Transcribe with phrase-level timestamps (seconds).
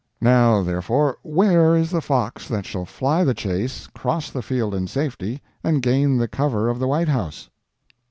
[0.19, 4.87] Now, therefore, where is the fox that shall fly the Chase, cross the Field in
[4.87, 7.51] safety, and gain the cover of the White House?